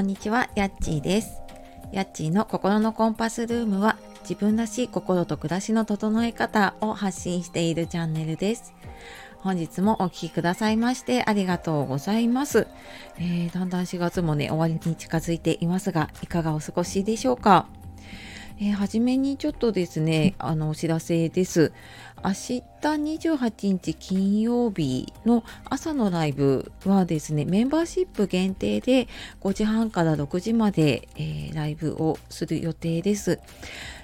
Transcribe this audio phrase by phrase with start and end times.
[0.00, 1.42] こんにちは、やっちーです。
[1.92, 8.72] やっちーの心のコンパスルームは自分らしい心と暮らしの整え方を発信しているチャンネルです。
[9.40, 12.66] 本日もお聴きくださいましてありがとうございます、
[13.18, 17.66] えー、だんだん4月もね、終わりに近づいていますが、いかがお過ごしでしょうか？
[18.58, 21.72] えー、初めにちょっとですね、あのお知らせです。
[22.22, 29.08] 明日28日金曜日の朝のライブはですね、メンバーシップ限定で
[29.40, 33.40] 5時半から6時まで、えー、ライブをする予定です。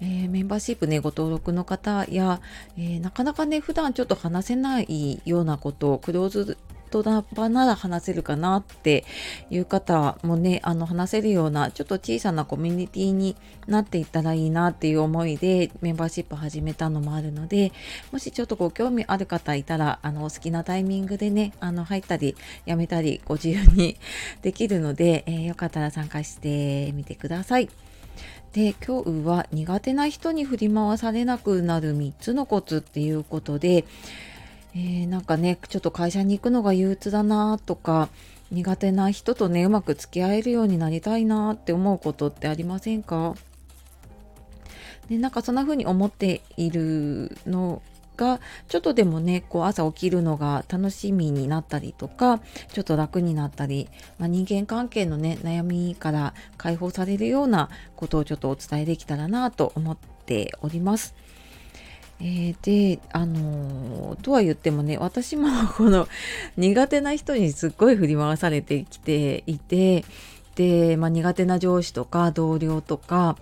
[0.00, 2.40] えー、メンバーシップね、ご登録の方や、
[2.78, 6.56] えー、なかなかね、普段ちょっと話せないようなことをクローズ
[6.88, 7.02] と
[7.32, 9.04] 場なら話せるかなって
[9.50, 17.72] いう方もね、あの話せるようなちょっと小さなコミュニティになっていったらいいなっていう思いでメンバーシップ始めたのもあるので、
[18.12, 23.96] もしちょっとご興味ある方いたら、あのお好きなタイミングでね、あの入ったりやめたりご自由に
[24.42, 27.68] できるので、えー、よかったら参加してみてください。
[28.52, 33.84] で今日は苦手な人に振り回されなくなる3つのコツっていうことで、
[34.74, 38.08] えー、なんかねちょっと会社に行くのが憂鬱だなとか
[38.50, 43.34] 苦手な人とねうまく付き合えるようになりたいなって思うことってありませんか？
[45.08, 47.82] でなんかそんな風に思っているの
[48.16, 52.40] がちょっとでもねこう朝起きるのが楽しみになったりとか
[52.72, 59.96] ちょっと楽になったり、まあ、人間関係のね悩みから解放されるようなことをちょっとお伝えできたらなと思っ
[60.26, 61.14] ております。
[62.20, 66.08] えー、であのー、とは言ってもね私もこの
[66.56, 70.04] 苦手な人にすっごい振り回されてきていて
[70.56, 73.36] で、まあ、苦手な上司とか同僚とか、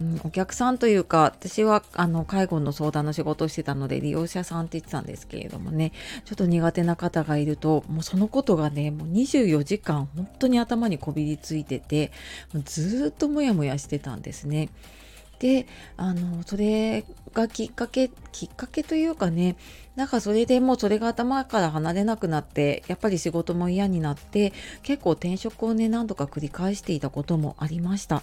[0.00, 5.92] うん、お客さんというか私はあの介護の相談の仕事をしてたので利用者さんって言ってたんですけれどもね
[6.24, 12.10] ちょっと苦手な方がいるともうそのことがねもう24時間本当に頭にこびりついてて
[12.64, 14.70] ずっとモヤモヤしてたんですね。
[15.42, 15.66] で
[15.96, 17.04] あのそれ
[17.34, 19.56] がきっかけきっかけというかね
[19.96, 24.52] なんかそれでもうそれが頭から離れなくなってやっぱり仕事も嫌になって
[24.84, 28.22] 結構転職をね何度か繰り返していたこともありました。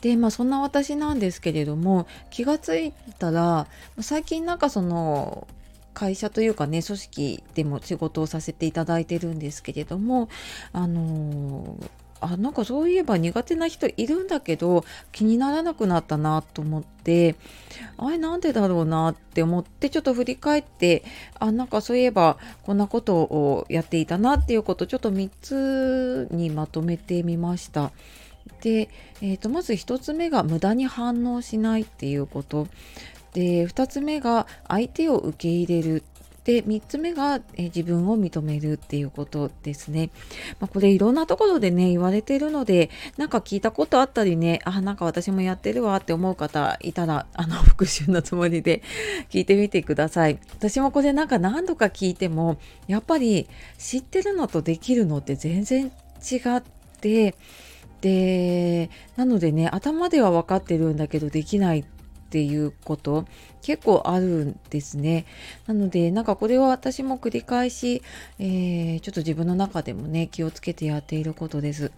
[0.00, 3.66] でまあそんな私なんですけれども気がついたら
[4.00, 5.48] 最近なんかその
[5.92, 10.28] 会社というかね組織でも仕事をさせていただいてるんですけれども
[10.72, 11.76] あの
[12.24, 17.36] あなんかそういえば苦手な人いるんだけど気にならなくなったなと思って
[17.98, 21.04] あれなんでだろうなって思ってちょっと振り返って
[21.38, 27.92] あなんかそういえばこんなことをやっていたなっていうことをちょっと3つにまとめてみました。
[28.62, 28.88] で、
[29.20, 32.68] えー、とまず1つ目が無駄に反応しないっていうこと
[33.34, 36.02] で2つ目が相手を受け入れる
[36.44, 40.10] で3つ目が、え自分を認めるっていうことですね。
[40.60, 48.82] まあ、これいろんなところでね言われてるのでなんか聞いたことあったりねあなんか私もやってるわって思う方いたらあの 復習のつもりで
[49.30, 50.38] 聞いてみてください。
[50.52, 56.62] 私もこれなんか何度か聞いてもやっぱり知ってるのとできるのって全然違っ
[57.00, 57.34] て
[58.02, 61.84] でなのでね頭では分かってるんだけどできないっ
[62.34, 63.26] ていうこと
[63.62, 65.24] 結構あるんですね。
[65.68, 68.02] なのでなんかこれは私も繰り返し、
[68.40, 71.92] えー、ちょっと自分の中でもね気をつけてやっていることです。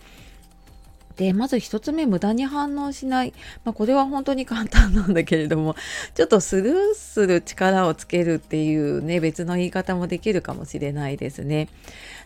[1.17, 3.33] で、まず1つ目、無駄に反応しない。
[3.65, 5.75] まあ、これは本当に簡単なんだけれども、
[6.15, 11.69] ちょっとスルーする力をつけるっていうね、別の言い方もできるかもしれないですね。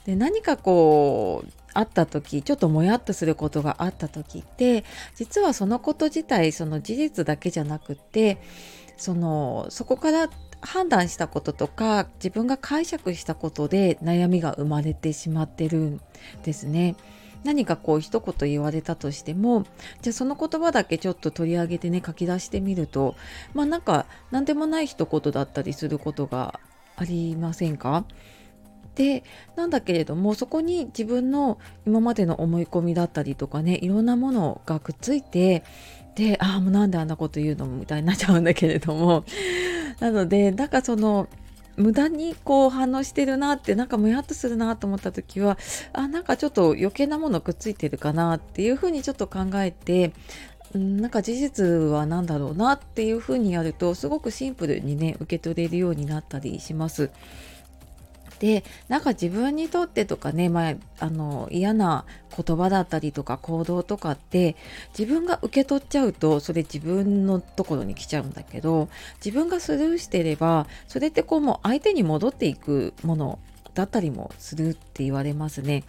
[0.06, 4.84] で、何かこう、あった時ちょっともやっとすることがあった時って
[5.15, 8.43] 実はそのこと自体その事実だけじゃなくて
[8.97, 10.28] そのそこから
[10.62, 16.01] 判断したこととか自分が解釈したことで悩みが生まれてしまってるん
[16.45, 16.97] ですね。
[17.45, 19.65] 何かこう一言言われたとしても
[20.03, 23.17] じゃあその言葉だけちょっと取り上げてね書き出してみると
[23.55, 26.61] まあなんか何でもない一言だったりすることが
[26.97, 28.04] ありませんか？
[28.95, 29.25] で
[29.57, 35.63] なんだけれどもそこに自分の今までの思い込みだったりとかねいろんなものがくっついて
[36.16, 37.66] でああもうなんであんなこと言うの？
[37.66, 39.25] みたいになっちゃうんだけれども。
[40.01, 41.28] なのでなんかその
[41.80, 45.59] 無駄にこう反応してるなってなんかむやっとするなと思った時は
[45.92, 50.12] あなんかちょっと余計なものくっついてるかなっていうふうにちょっと考えて
[50.74, 57.10] なんか事実は何だろうなっていうふうにやるとすごくシンプルにね受け取れるようになったりします。
[58.41, 64.57] でなんか自分にとってとかね、まあ、あの嫌な言葉だったりとか行動とかって
[64.98, 68.89] 自分が受け取っちゃうとそれ自分のところに来ちゃうんだけど
[69.22, 73.39] 自分がスルーしてればそれってこうもう相手に戻っていくもの
[73.75, 75.84] だったりもするって言われますね。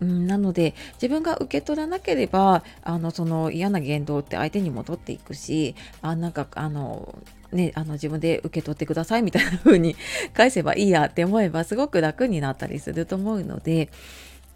[0.00, 7.14] うん、なので自分が受け取らなければあのその嫌な言動って相手に戻っていくしあなんかあの
[7.52, 9.94] ね、あの自分で受け取ってくださいみたいな風に
[10.32, 13.90] 返せばいいやって思えばすごく楽になったりすると思うので、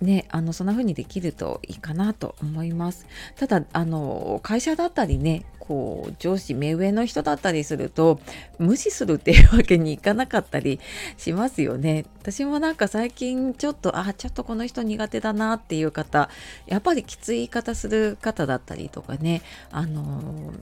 [0.01, 3.07] ね、あのそんな風にできるといいかなと思います。
[3.37, 8.21] ただあの会社だったりねこう上司目上の人だったりすると
[8.59, 10.81] 無視するっていうわけにいかなかったり
[11.17, 12.05] しますよね。
[12.21, 16.31] 私もなんか最近ちょっとあちょっとこの人苦手だなっていう方
[16.67, 20.53] やっぱりきつい言い方する方だったりとかねあの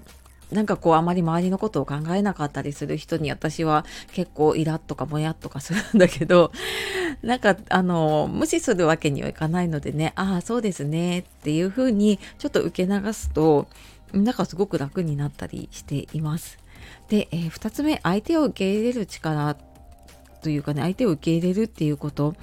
[0.54, 6.52] なんかこうあまり周りのことを考えなかったりする人に私は結構イラッとかもやっとかするんだけど
[7.22, 13.66] なんかあの無視するわけにはいかないのでねああそうですねっていうふうにちょっと受け流すと
[14.12, 16.58] なんかすごく楽になったりしています。
[17.08, 19.56] で、えー、2つ目相手を受け入れる力
[20.42, 22.34] というかね相手を受け入れるっていうこと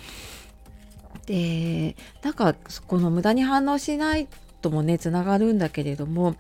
[1.25, 2.55] でなんか
[2.87, 4.27] この無駄に反応しない
[4.61, 6.35] ともねつながるんだけれども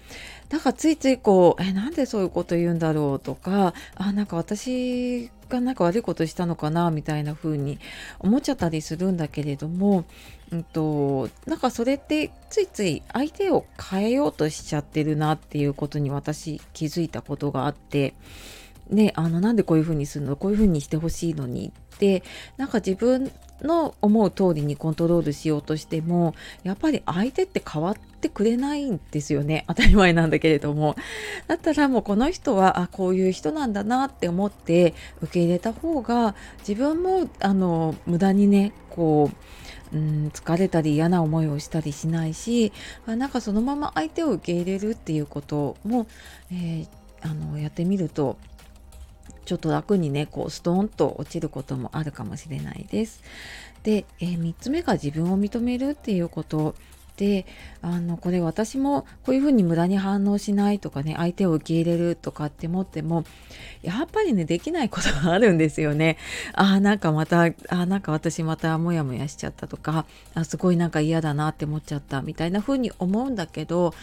[0.49, 7.79] だかついついこう「えなんでそういうこと言うんだろう?」とか「あなんか私がなんか悪いことしたのかな?」みたいな風に
[8.19, 10.05] 思っちゃったりするんだけれども、
[10.51, 18.13] うんと、なんかそれってついつい相手を変えようとしちゃってるなっていうことに私気づいたことがあって。
[18.91, 20.35] ね、あのなんでこういう風にするの？
[20.35, 22.23] こういう風にしてほしいのにって
[22.57, 26.33] なんか自分の思う通りにコントロールしようとしても
[26.63, 29.65] やっぱり相手って変わってくれないんですよね。
[29.67, 30.95] 当たり前なんだけれども。
[31.47, 36.35] だったらもうこの人はあこういう人なんだなって思って受け入れた方が
[36.67, 39.29] 自分もあの無駄にねこ
[39.93, 42.73] う、うん、疲れたり嫌な思いをしたりしないし
[43.05, 46.07] なんかそのまま相手を受け入れるっていうことも、
[46.51, 46.87] えー、
[47.21, 48.37] あのやってみると
[49.45, 53.21] ちょっと楽にねこうストーンと落ちることもあるかもしれないです。
[53.83, 56.75] で、えー、3つ目が自分を認めるっていうこと
[57.21, 57.45] で
[57.83, 63.25] あのこれ私もこういうふうに無駄に反応しないとかね相手を受け入れるとかって思っても
[63.83, 66.17] やっぱりねできないことがあるんですよね。
[66.53, 73.93] あなんかまたあなんか私またモヤモヤしちゃったとかあすごいなんか嫌だなって思っちゃったみたいな風に思うんだけど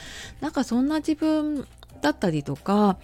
[0.41, 1.67] なんかそんな自分
[2.01, 2.99] だったりとか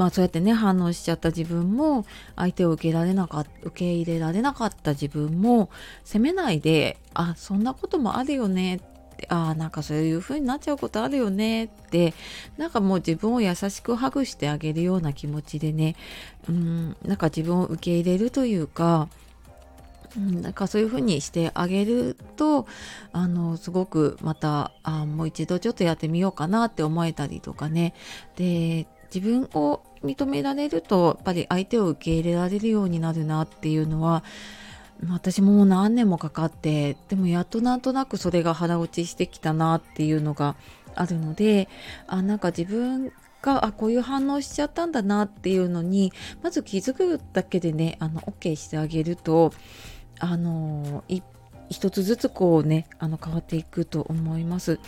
[0.00, 5.68] まあそうやってね反応しちゃった自分も相手を受けられなか受け入れられなかった自分も
[6.04, 12.14] 責めないであそんなこともあるよねってあなんかそういう風になっちゃうことあるよねって
[12.56, 15.96] なんかもう自分を優しくハグしてあげるような気持ちでね
[16.48, 19.10] うんなんか自分を受け入れるというか
[20.16, 22.66] うん、なんかそういう風にしてあげると
[23.12, 27.94] あのすごくまたあもう一度ちょっとやってみようかなって思えたりとかね。
[28.34, 34.24] で自分を認められるとやっぱり相手を受け入れられるようになるなっていうのは
[35.08, 40.56] 私ももう何年もかかってでもやっとなんとなくそれが腹落ちしてきたなっていうのが
[40.94, 41.68] あるので
[42.06, 43.12] あなんか自分
[43.42, 46.12] があこういう反応しちゃったんだなっていうのに
[46.42, 49.52] まず気づくだけでねあの OK してあげると
[50.18, 51.04] あの
[51.70, 54.78] 一つずつこうねあの変わっていくと思います。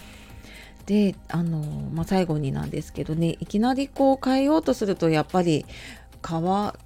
[0.86, 1.58] であの、
[1.92, 5.64] まあ、最後になんですけどねいきなりこう変えようとするとやっぱり
[6.28, 6.76] 変わ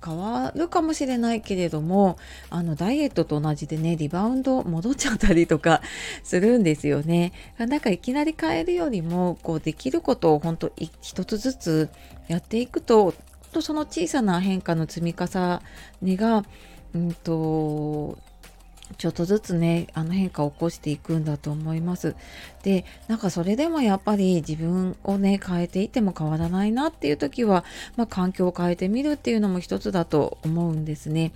[0.54, 2.16] るかもしれないけれども
[2.48, 5.82] あのダイエットと同じでねリバウンド戻っちゃったりとか
[6.24, 7.32] するんですよね。
[7.58, 10.72] なんかいきなり変えるよりもこうできることを本当
[11.02, 11.90] 一つずつ
[12.28, 13.14] やっていくと
[13.52, 15.60] とその小さな変化の積み重
[16.02, 16.44] ねが、
[16.94, 18.18] うんと
[18.98, 22.14] ちょっとずつねあの変化を起こしていくんだと思います。
[22.62, 27.64] でなんかそれでもやっぱり自分をね変えていても変わらないなっていう時は、
[27.96, 31.32] まあ、環境を変えてみるっていうのも一つだと思うんですね。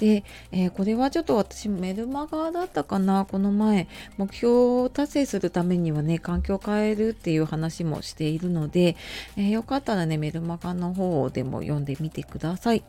[0.00, 8.96] で、えー、これはちょっと私メルマガだったかなこの前目標を達成するためにはね環境を変えるっていう話もしているので、
[9.36, 12.82] えー、よかったらねメルマガの方でも読んでみてください。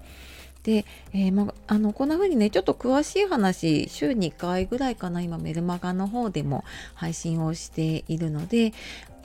[0.65, 8.74] で、えー、まあのこんな風にねちょっと詳しい話週2回ぐらいかな今メルマガの方でも配信をしているので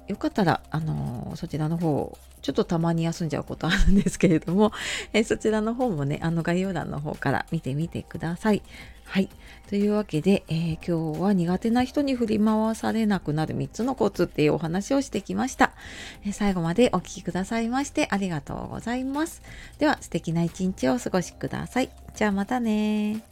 [0.07, 4.73] よかったら、あのそちらの方ちょっとたまに休んじゃうことあるんですけれども、
[5.13, 8.63] えそちらの方もねあの概要欄の方から見てみてください。
[9.11, 9.29] はい。
[9.69, 15.73] というわけで、えー、今日は苦手な人に振り回されなくなる3つのコツっていうお話をしてきました。
[16.25, 19.43] え、最後までお聴きくださいましてありがとうございます。
[19.81, 21.91] では素敵な一日をお過ごしください。
[22.15, 23.25] じゃあまたね